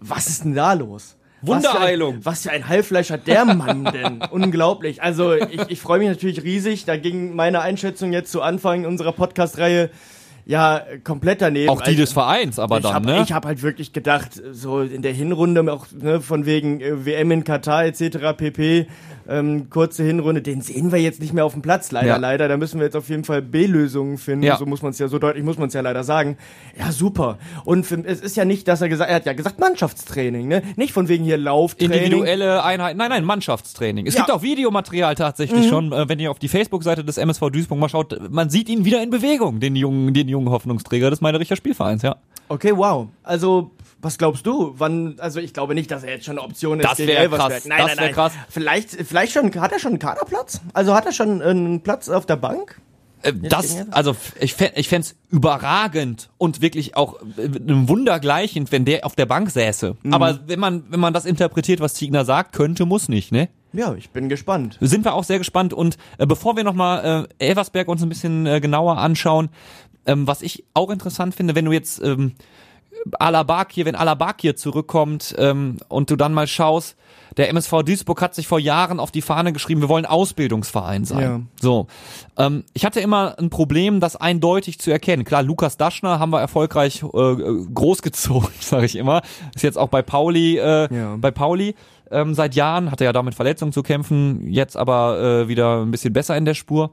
[0.00, 1.16] Was ist denn da los?
[1.42, 2.18] Wunderheilung.
[2.24, 4.20] Was für ein, was für ein Heilfleisch hat der Mann denn?
[4.30, 5.02] Unglaublich.
[5.02, 6.84] Also ich, ich freue mich natürlich riesig.
[6.84, 9.90] Da ging meine Einschätzung jetzt zu Anfang unserer Podcast-Reihe
[10.46, 11.68] ja komplett daneben.
[11.70, 13.22] Auch die Also- des Vereins, aber ich dann, hab, ne?
[13.22, 17.30] Ich habe halt wirklich gedacht, so in der Hinrunde auch ne, von wegen äh, WM
[17.30, 18.36] in Katar etc.
[18.36, 18.86] pp.
[19.32, 22.16] Ähm, kurze Hinrunde, den sehen wir jetzt nicht mehr auf dem Platz, leider, Ja.
[22.16, 22.48] leider.
[22.48, 24.42] Da müssen wir jetzt auf jeden Fall B-Lösungen finden.
[24.44, 24.56] Ja.
[24.56, 26.36] So muss man es ja, so deutlich muss man es ja leider sagen.
[26.76, 27.38] Ja, super.
[27.64, 30.62] Und für, es ist ja nicht, dass er gesagt, er hat ja gesagt Mannschaftstraining, ne?
[30.76, 31.98] Nicht von wegen hier Lauftraining.
[32.02, 34.06] Individuelle Einheiten, nein, nein, Mannschaftstraining.
[34.06, 34.22] Es Ja.
[34.22, 37.88] gibt auch Videomaterial tatsächlich schon, äh, wenn ihr auf die Facebook-Seite des MSV Duisburg mal
[37.88, 42.02] schaut, man sieht ihn wieder in Bewegung, den jungen, den jungen Hoffnungsträger des Meidericher Spielvereins,
[42.02, 42.16] ja.
[42.48, 43.06] Okay, wow.
[43.22, 43.70] Also,
[44.02, 44.74] was glaubst du?
[44.76, 46.88] Wann, also ich glaube nicht, dass er jetzt schon eine Option ist.
[46.88, 47.52] Das gegen wär Elversberg.
[47.52, 47.64] krass.
[47.66, 48.14] Nein, Das nein, wär nein.
[48.14, 48.32] krass.
[48.48, 50.60] Vielleicht, vielleicht schon, hat er schon einen Kaderplatz?
[50.72, 52.80] Also hat er schon einen Platz auf der Bank?
[53.22, 58.72] Äh, das, also ich fänd, ich fänd's überragend und wirklich auch äh, einem Wunder gleichend,
[58.72, 59.96] wenn der auf der Bank säße.
[60.02, 60.14] Mhm.
[60.14, 63.48] Aber wenn man, wenn man das interpretiert, was Ziegner sagt, könnte, muss nicht, ne?
[63.72, 64.78] Ja, ich bin gespannt.
[64.80, 65.72] sind wir auch sehr gespannt.
[65.72, 69.50] Und äh, bevor wir nochmal äh, Elversberg uns ein bisschen äh, genauer anschauen,
[70.06, 72.32] ähm, was ich auch interessant finde, wenn du jetzt ähm,
[73.18, 76.96] Alabakir, wenn Alabakir zurückkommt ähm, und du dann mal schaust,
[77.36, 81.20] der MSV Duisburg hat sich vor Jahren auf die Fahne geschrieben, wir wollen Ausbildungsverein sein.
[81.22, 81.40] Ja.
[81.60, 81.86] So,
[82.36, 85.24] ähm, ich hatte immer ein Problem, das eindeutig zu erkennen.
[85.24, 87.06] Klar, Lukas Daschner haben wir erfolgreich äh,
[87.72, 89.22] großgezogen, sage ich immer.
[89.54, 91.16] Ist jetzt auch bei Pauli, äh, Ja.
[91.16, 91.74] bei Pauli
[92.10, 95.92] ähm, seit Jahren, hatte ja da mit Verletzungen zu kämpfen, jetzt aber äh, wieder ein
[95.92, 96.90] bisschen besser in der Spur.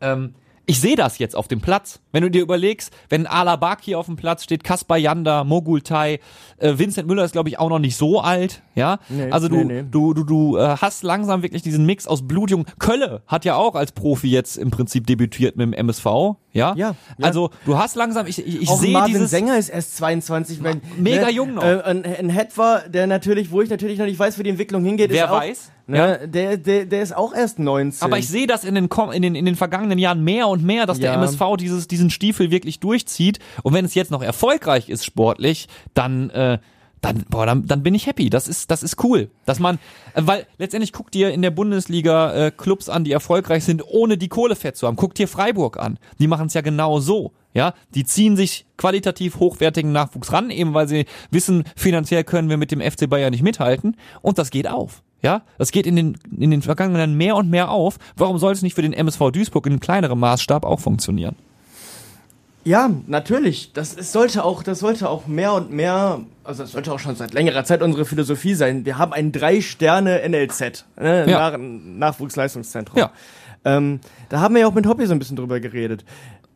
[0.00, 0.34] Ähm,
[0.70, 1.98] ich sehe das jetzt auf dem Platz.
[2.12, 6.20] Wenn du dir überlegst, wenn Alabaki auf dem Platz steht, Kaspar Janda, Mogultai,
[6.58, 9.00] äh, Vincent Müller ist glaube ich auch noch nicht so alt, ja?
[9.08, 9.84] Nee, also du nee, nee.
[9.90, 12.66] du du du äh, hast langsam wirklich diesen Mix aus Blutjung.
[12.78, 16.74] Kölle hat ja auch als Profi jetzt im Prinzip debütiert mit dem MSV, ja?
[16.76, 17.26] Ja, ja.
[17.26, 20.62] Also du hast langsam ich ich, ich sehe Marvin dieses Sänger ist erst 22.
[20.62, 21.62] Wenn, Mega jung noch.
[21.62, 24.84] Äh, ein, ein Hetwer, der natürlich, wo ich natürlich noch nicht weiß, wie die Entwicklung
[24.84, 25.70] hingeht, Wer ist auch, weiß?
[25.86, 28.04] Ne, der, der, der ist auch erst 19.
[28.04, 30.86] Aber ich sehe das in den, in, den, in den vergangenen Jahren mehr und mehr,
[30.86, 31.16] dass der Ja.
[31.16, 33.40] MSV dieses, diesen Stiefel wirklich durchzieht.
[33.64, 36.58] Und wenn es jetzt noch erfolgreich ist sportlich, dann, äh,
[37.00, 38.30] dann, boah, dann, dann bin ich happy.
[38.30, 39.30] Das ist, das ist cool.
[39.46, 39.76] Dass man,
[40.14, 44.18] äh, weil letztendlich guckt dir in der Bundesliga äh, Clubs an, die erfolgreich sind, ohne
[44.18, 44.96] die Kohle fett zu haben.
[44.96, 45.98] Guckt dir Freiburg an.
[46.18, 47.32] Die machen es ja genau so.
[47.52, 52.56] Ja, die ziehen sich qualitativ hochwertigen Nachwuchs ran, eben weil sie wissen, finanziell können wir
[52.56, 53.96] mit dem FC Bayern nicht mithalten.
[54.22, 55.02] Und das geht auf.
[55.22, 57.98] Ja, das geht in den, in den vergangenen mehr und mehr auf.
[58.16, 61.36] Warum soll es nicht für den MSV Duisburg in kleinerem Maßstab auch funktionieren?
[62.70, 63.72] Ja, natürlich.
[63.72, 67.16] Das es sollte auch, das sollte auch mehr und mehr, also das sollte auch schon
[67.16, 68.84] seit längerer Zeit unsere Philosophie sein.
[68.84, 71.50] Wir haben ein drei Sterne NLZ, ne, Ja.
[71.50, 72.96] Nach, Nachwuchsleistungszentrum.
[72.96, 73.10] Ja.
[73.64, 76.04] Ähm, da haben wir ja auch mit Hobby so ein bisschen drüber geredet.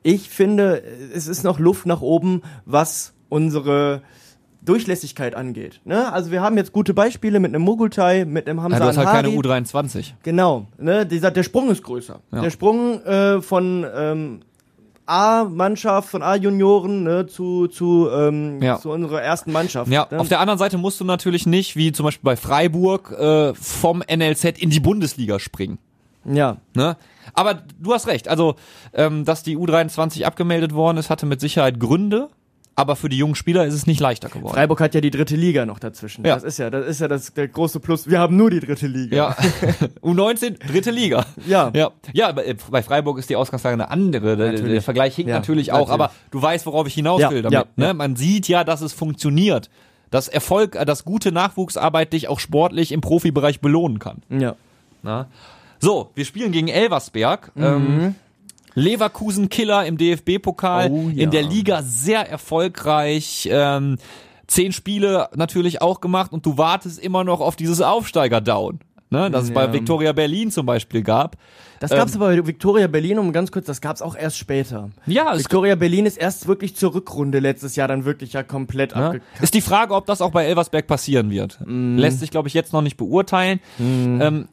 [0.04, 4.02] Ich finde, es ist noch Luft nach oben, was unsere
[4.62, 5.80] Durchlässigkeit angeht.
[5.84, 6.12] Ne?
[6.12, 8.98] Also wir haben jetzt gute Beispiele mit einem Mogultai, mit einem Hamza Ja, du hast
[8.98, 9.62] halt keine Anhari.
[9.64, 10.12] U23.
[10.22, 12.20] Genau, ne, dieser, der Sprung ist größer.
[12.30, 12.40] Ja.
[12.40, 14.40] Der Sprung äh, von ähm,
[15.06, 18.78] A-Mannschaft, von A-Junioren ne, zu, zu, ähm, Ja.
[18.78, 19.90] zu unserer ersten Mannschaft.
[19.90, 20.18] Ja, ne?
[20.20, 24.02] auf der anderen Seite musst du natürlich nicht, wie zum Beispiel bei Freiburg, äh, vom
[24.08, 25.78] NLZ in die Bundesliga springen.
[26.24, 26.56] ja.
[26.74, 26.96] Ne?
[27.32, 28.54] Aber du hast recht, also
[28.92, 32.28] ähm, dass die U23 abgemeldet worden ist, hatte mit Sicherheit Gründe,
[32.76, 34.54] aber für die jungen Spieler ist es nicht leichter geworden.
[34.54, 36.24] Freiburg hat ja die dritte Liga noch dazwischen.
[36.26, 36.34] Ja.
[36.34, 38.08] Das ist ja, das ist ja das der große Plus.
[38.08, 39.16] Wir haben nur die dritte Liga.
[39.16, 39.36] Ja,
[40.02, 41.24] U19, dritte Liga.
[41.46, 41.70] Ja.
[41.74, 44.36] Ja, ja bei Freiburg ist die Ausgangslage eine andere.
[44.36, 44.82] Der, der.
[44.82, 45.92] Vergleich hinkt Ja, natürlich auch, natürlich.
[45.94, 47.52] aber du weißt, worauf ich hinaus Ja, will damit.
[47.54, 47.86] ja, ne?
[47.86, 47.94] ja.
[47.94, 49.70] Man sieht ja, dass es funktioniert.
[50.10, 54.22] Dass Erfolg, äh, dass gute Nachwuchsarbeit dich auch sportlich im Profibereich belohnen kann.
[54.28, 54.56] Ja.
[55.02, 55.26] Na?
[55.80, 57.52] So, wir spielen gegen Elversberg.
[57.56, 58.14] Ähm,
[58.74, 61.24] Leverkusen Killer im DFB-Pokal, Oh, ja.
[61.24, 63.48] in der Liga sehr erfolgreich.
[63.50, 63.98] Ähm,
[64.46, 68.80] zehn Spiele natürlich auch gemacht und du wartest immer noch auf dieses Aufsteiger-Down.
[69.14, 69.72] Ne, das es bei Ja.
[69.72, 71.36] Viktoria Berlin zum Beispiel gab.
[71.80, 74.90] Das gab's aber bei Victoria Berlin, um ganz kurz, das gab's auch erst später.
[75.06, 78.94] Ja, es Victoria Berlin ist erst wirklich zur Rückrunde letztes Jahr dann wirklich ja komplett
[78.96, 79.20] Ne?
[79.42, 81.58] Ist die Frage, ob das auch bei Elversberg passieren wird.
[81.66, 81.98] Mhm.
[81.98, 83.60] Lässt sich, glaube ich, jetzt noch nicht beurteilen.
[83.78, 84.48] Ähm,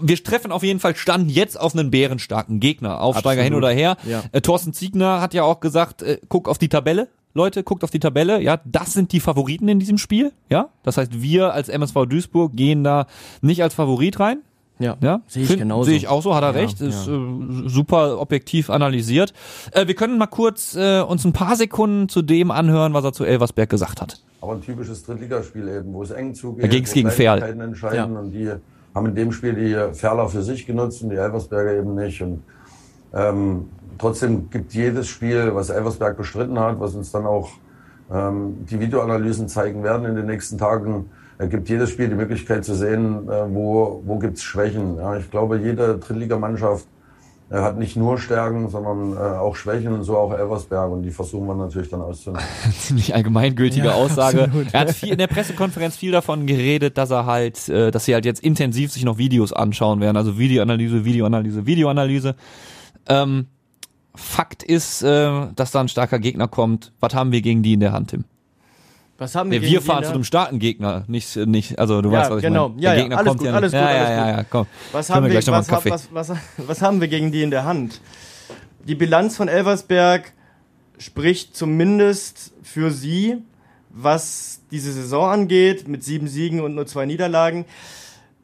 [0.00, 3.00] wir treffen auf jeden Fall Stand jetzt auf einen bärenstarken Gegner.
[3.00, 3.64] Aufsteiger hin Absolut.
[3.64, 3.96] oder her.
[4.04, 4.22] Ja.
[4.32, 7.08] Äh, Thorsten Ziegner hat ja auch gesagt, äh, guck auf die Tabelle.
[7.36, 8.40] Leute, guckt auf die Tabelle.
[8.42, 10.32] Ja, das sind die Favoriten in diesem Spiel.
[10.50, 13.06] Ja, das heißt, wir als MSV Duisburg gehen da
[13.42, 14.38] nicht als Favorit rein.
[14.78, 15.84] Ja, Ja, sehe ich Find- genauso.
[15.88, 16.80] Sehe ich auch so, hat er Ja, recht.
[16.82, 17.10] Ist äh,
[17.66, 19.32] super objektiv analysiert.
[19.72, 23.12] Äh, wir können mal kurz äh, uns ein paar Sekunden zu dem anhören, was er
[23.14, 24.20] zu Elversberg gesagt hat.
[24.42, 26.64] Aber ein typisches Drittligaspiel eben, wo es eng zugeht.
[26.64, 27.42] Da ging's wo gegen Ferl.
[27.42, 28.50] Entscheiden und die
[28.94, 32.20] haben in dem Spiel die Ferler für sich genutzt und die Elversberger eben nicht.
[32.20, 32.42] Und
[33.14, 37.50] ähm, trotzdem gibt jedes Spiel, was Elversberg bestritten hat, was uns dann auch
[38.12, 42.64] ähm, die Videoanalysen zeigen werden in den nächsten Tagen, äh, gibt jedes Spiel die Möglichkeit
[42.64, 44.96] zu sehen, äh, wo, wo gibt's Schwächen.
[44.96, 46.86] Ja, ich glaube, jede Drittligamannschaft
[47.50, 51.10] äh, hat nicht nur Stärken, sondern äh, auch Schwächen und so auch Elversberg und die
[51.10, 52.46] versuchen wir natürlich dann auszunutzen.
[52.80, 54.44] ziemlich allgemeingültige Ja, Aussage.
[54.44, 54.66] absolut.
[54.72, 58.14] Er hat viel, in der Pressekonferenz viel davon geredet, dass er halt, äh, dass sie
[58.14, 60.16] halt jetzt intensiv sich noch Videos anschauen werden.
[60.16, 62.34] Also Videoanalyse, Videoanalyse, Videoanalyse.
[63.08, 63.46] Ähm,
[64.16, 66.92] Fakt ist, äh, dass da ein starker Gegner kommt.
[67.00, 68.24] Was haben wir gegen die in der Hand, Tim?
[69.18, 72.10] Was haben Nee, wir wir gegen fahren zu einem starken Gegner, nicht, nicht, also du
[72.10, 72.68] Ja, weißt, was ich genau.
[72.68, 72.82] meine.
[72.82, 74.44] Ja, der ja, Gegner alles kommt gut, ja alles gut, ja, alles ja, ja, ja,
[74.44, 74.66] komm.
[74.92, 77.64] Was haben, wir wir, was, hab- was, was, was haben wir gegen die in der
[77.64, 78.00] Hand?
[78.86, 80.32] Die Bilanz von Elversberg
[80.98, 83.38] spricht zumindest für sie,
[83.88, 87.64] was diese Saison angeht, mit sieben Siegen und nur zwei Niederlagen.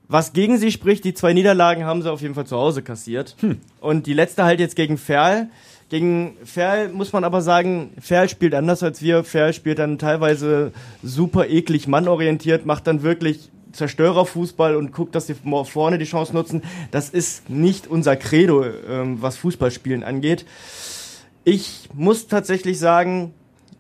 [0.08, 3.36] Was gegen sie spricht, die zwei Niederlagen haben sie auf jeden Fall zu Hause kassiert.
[3.40, 3.60] Hm.
[3.80, 5.48] Und die letzte halt jetzt gegen Ferl.
[5.88, 9.24] Gegen Ferl muss man aber sagen, Ferl spielt anders als wir.
[9.24, 15.34] Ferl spielt dann teilweise super eklig mannorientiert, macht dann wirklich Zerstörerfußball und guckt, dass sie
[15.34, 16.62] vorne die Chance nutzen.
[16.90, 20.46] Das ist nicht unser Credo, ähm, was Fußballspielen angeht.
[21.44, 23.34] Ich muss tatsächlich sagen,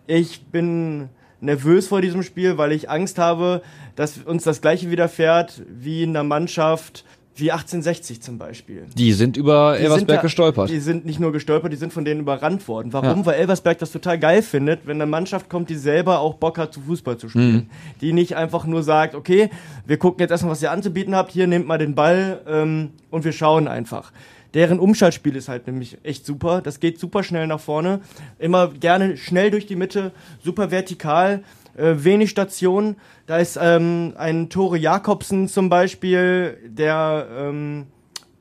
[0.06, 1.08] ich bin
[1.42, 3.62] nervös vor diesem Spiel, weil ich Angst habe,
[3.96, 8.86] dass uns das gleiche widerfährt wie in einer Mannschaft wie 1860 zum Beispiel.
[8.94, 10.70] Die sind über Die Elversberg sind gestolpert.
[10.70, 12.92] Die sind nicht nur gestolpert, die sind von denen überrannt worden.
[12.92, 13.20] Warum?
[13.20, 13.26] Ja.
[13.26, 16.74] Weil Elversberg das total geil findet, wenn eine Mannschaft kommt, die selber auch Bock hat,
[16.74, 17.54] zu Fußball zu spielen.
[17.54, 17.70] Mhm.
[18.02, 19.48] Die nicht einfach nur sagt, okay,
[19.86, 23.24] wir gucken jetzt erstmal, was ihr anzubieten habt, hier nehmt mal den Ball ähm, und
[23.24, 24.12] wir schauen einfach.
[24.54, 26.60] Deren Umschaltspiel ist halt nämlich echt super.
[26.60, 28.00] Das geht super schnell nach vorne.
[28.38, 30.12] Immer gerne schnell durch die Mitte,
[30.42, 31.42] super vertikal,
[31.76, 32.96] äh, wenig Stationen.
[33.26, 37.86] Da ist ähm, ein Tore Jakobsen zum Beispiel, der ähm,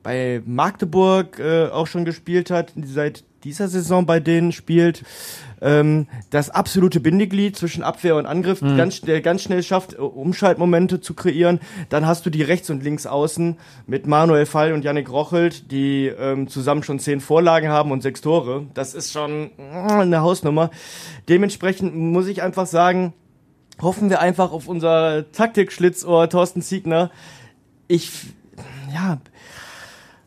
[0.02, 5.02] bei Magdeburg äh, auch schon gespielt hat, seit dieser Saison bei denen spielt.
[5.60, 11.00] Ähm, das absolute Bindeglied zwischen Abwehr und Angriff, ganz, der ganz schnell schafft, äh, Umschaltmomente
[11.00, 11.60] zu kreieren.
[11.88, 16.06] Dann hast du die rechts und links außen mit Manuel Fall und Yannick Rochelt, die
[16.06, 18.66] ähm, zusammen schon zehn Vorlagen haben und sechs Tore.
[18.74, 20.70] Das ist schon äh, eine Hausnummer.
[21.28, 23.12] Dementsprechend muss ich einfach sagen,
[23.80, 27.10] hoffen wir einfach auf unser Taktik-Schlitzohr Thorsten Ziegner.
[27.86, 28.10] Ich,
[28.92, 29.18] ja,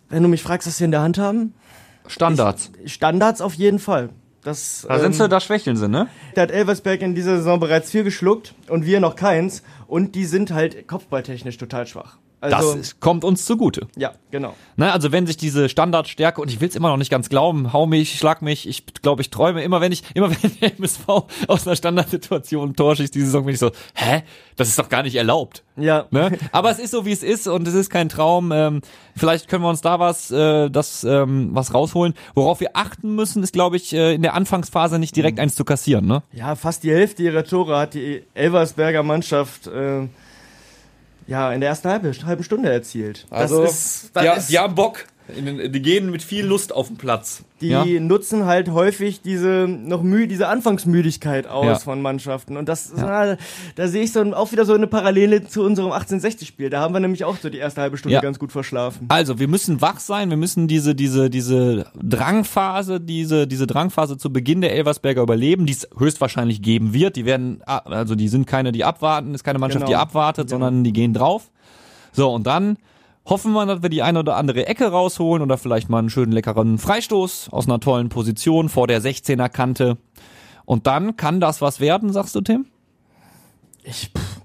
[0.09, 1.53] wenn du mich fragst, was wir in der Hand haben,
[2.07, 2.71] Standards.
[2.85, 4.09] Standards auf jeden Fall.
[4.43, 6.07] Das, da sind ähm, sie, da schwächeln sie, ne?
[6.35, 9.63] da hat Elversberg in dieser Saison bereits viel geschluckt und wir noch keins.
[9.87, 12.19] Und die sind halt kopfballtechnisch total schwach.
[12.41, 13.87] Also, das ist, kommt uns zugute.
[13.95, 14.53] ja, genau.
[14.77, 17.73] Ne, also wenn sich diese Standardstärke, und ich will es immer noch nicht ganz glauben,
[17.73, 21.07] hau mich, schlag mich, ich glaube, ich träume immer, wenn ich, immer wenn der MSV
[21.47, 24.23] aus einer Standardsituation ein Tor schießt, diese Saison bin ich so, hä?
[24.57, 25.63] Das ist doch gar nicht erlaubt.
[25.75, 26.05] Ja.
[26.11, 26.37] Ne?
[26.51, 28.51] Aber es ist so, wie es ist und es ist kein Traum.
[28.53, 28.81] Ähm,
[29.15, 32.13] vielleicht können wir uns da was, äh, das, ähm, was rausholen.
[32.35, 35.65] Worauf wir achten müssen, ist, glaube ich, äh, in der Anfangsphase nicht direkt eins zu
[35.65, 36.05] kassieren.
[36.05, 36.23] Ne?
[36.31, 40.07] Ja, fast die Hälfte ihrer Tore hat die Elversberger Mannschaft äh,
[41.27, 43.25] ja in der ersten halben, halben Stunde erzielt.
[43.29, 45.05] das ist, das ist, haben Bock.
[45.27, 47.43] Die gehen mit viel Lust auf den Platz.
[47.61, 47.83] die ja?
[47.99, 51.75] nutzen halt häufig diese noch müh diese Anfangsmüdigkeit aus Ja.
[51.79, 53.35] von Mannschaften und das ja.
[53.75, 56.69] da sehe ich so auch wieder so eine Parallele zu unserem 1860 Spiel.
[56.69, 58.21] Da haben wir nämlich auch so die erste halbe Stunde Ja.
[58.21, 59.05] ganz gut verschlafen.
[59.09, 64.31] Also, wir müssen wach sein, wir müssen diese, diese, diese Drangphase, diese, diese Drangphase zu
[64.31, 67.15] Beginn der Elversberger überleben, die es höchstwahrscheinlich geben wird.
[67.15, 70.01] Die werden, ah, also die sind keine, die abwarten, ist keine Mannschaft, die Genau.
[70.03, 71.49] abwartet, sondern die gehen drauf.
[72.11, 72.77] So, und dann
[73.25, 76.31] hoffen wir, dass wir die eine oder andere Ecke rausholen oder vielleicht mal einen schönen
[76.31, 79.97] leckeren Freistoß aus einer tollen Position vor der 16er Kante.
[80.65, 82.65] Und dann kann das was werden, sagst du, Tim?
[83.83, 84.41] Ich pff.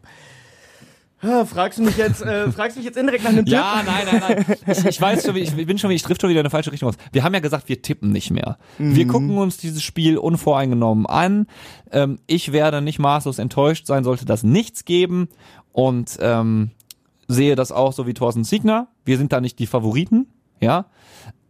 [1.23, 3.53] Ah, Fragst du mich jetzt, äh, fragst mich jetzt indirekt nach einem Tipp?
[3.53, 4.57] Ja, nein, nein, nein.
[4.67, 6.73] Ich, ich weiß schon, wie- ich bin schon, ich trifft schon wieder in eine falsche
[6.73, 6.95] Richtung aus.
[7.13, 8.57] Wir haben ja gesagt, wir tippen nicht mehr.
[8.79, 11.47] Wir gucken uns dieses Spiel unvoreingenommen an.
[11.93, 15.29] Ähm, ich werde nicht maßlos enttäuscht sein, sollte das nichts geben
[15.73, 16.71] und ähm,
[17.31, 18.89] sehe das auch so wie Thorsten Siegner.
[19.05, 20.27] Wir sind da nicht die Favoriten,
[20.61, 20.87] ja.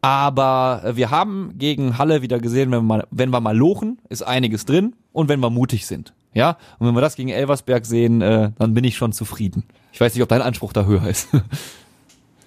[0.03, 3.99] Aber äh, wir haben gegen Halle wieder gesehen, wenn wir mal, wenn wir mal lochen,
[4.09, 6.15] ist einiges drin und wenn wir mutig sind.
[6.33, 9.65] Ja, und wenn wir das gegen Elversberg sehen, äh, dann bin ich schon zufrieden.
[9.93, 11.29] Ich weiß nicht, ob dein Anspruch da höher ist.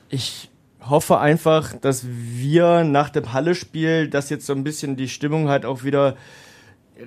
[0.10, 5.50] Ich hoffe einfach, dass wir nach dem Halle-Spiel, das jetzt so ein bisschen die Stimmung
[5.50, 6.16] halt auch wieder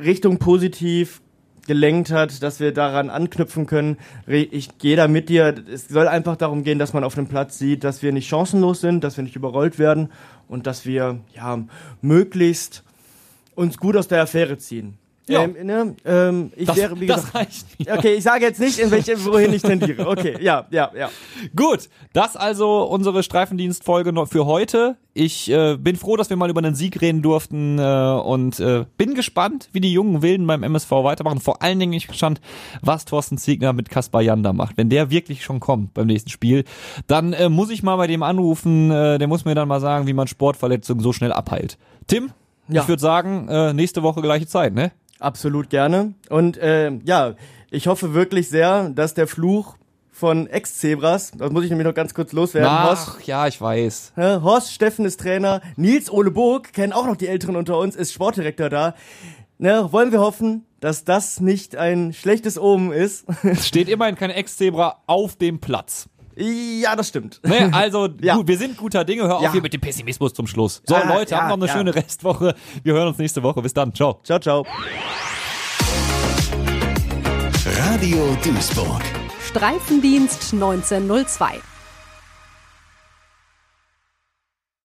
[0.03, 1.21] Richtung positiv
[1.67, 3.99] gelenkt hat, dass wir daran anknüpfen können.
[4.27, 5.55] Ich gehe da mit dir.
[5.73, 8.81] Es soll einfach darum gehen, dass man auf dem Platz sieht, dass wir nicht chancenlos
[8.81, 10.11] sind, dass wir nicht überrollt werden
[10.49, 11.65] und dass wir ja
[12.03, 12.85] möglichst
[13.55, 14.99] uns gut aus der Affäre ziehen.
[15.29, 15.43] Ja.
[15.43, 17.97] Ähm, ne, ähm, ich Das, wäre, wie das gesagt, reicht mir.
[17.99, 20.07] okay, ich sage jetzt nicht, in welche, wohin ich tendiere.
[20.07, 21.11] Okay, ja, ja, ja.
[21.57, 24.97] Gut, das also unsere Streifendienstfolge für heute.
[25.15, 27.83] Ich äh, bin froh, dass wir mal über einen Sieg reden durften äh,
[28.23, 31.41] und äh, bin gespannt, wie die jungen Wilden beim MSV weitermachen.
[31.41, 32.41] Vor allen Dingen bin ich gespannt,
[32.83, 34.77] was Thorsten Ziegner mit Kaspar Janda macht.
[34.77, 36.65] Wenn der wirklich schon kommt beim nächsten Spiel,
[37.07, 38.91] dann äh, muss ich mal bei dem anrufen.
[38.91, 41.79] Äh, der muss mir dann mal sagen, wie man Sportverletzungen so schnell abheilt.
[42.07, 42.31] Tim,
[42.69, 42.83] Ja.
[42.83, 44.93] ich würde sagen, äh, nächste Woche gleiche Zeit, ne?
[45.19, 46.15] Absolut gerne.
[46.29, 47.35] Und äh, ja,
[47.71, 49.77] ich hoffe wirklich sehr, dass der Fluch
[50.11, 54.15] von Ex-Zebras, das muss ich nämlich noch ganz kurz loswerden, Horst, Ach, ja, ich weiß.
[54.17, 58.15] Horst Steffen ist Trainer, Nils Ole Burg, kennen auch noch die Älteren unter uns, ist
[58.15, 58.95] Sportdirektor da.
[59.59, 63.27] Ne, wollen wir hoffen, dass das nicht ein schlechtes Omen ist.
[63.43, 66.09] Es steht immerhin kein Ex-Zebra auf dem Platz.
[66.37, 67.41] Ja, das stimmt.
[67.45, 68.37] Ne, also Ja.
[68.37, 69.23] gut, wir sind guter Dinge.
[69.25, 69.53] Hör auf Ja.
[69.53, 70.83] hier mit dem Pessimismus zum Schluss.
[70.87, 71.73] So, Ah, Leute, ja, haben noch eine ja.
[71.73, 72.55] schöne Restwoche.
[72.83, 73.63] Wir hören uns nächste Woche.
[73.63, 73.95] Bis dann.
[73.95, 74.21] Ciao.
[74.23, 74.67] Ciao, ciao.
[77.79, 79.03] Radio Duisburg.
[79.49, 81.61] Streifendienst 1902.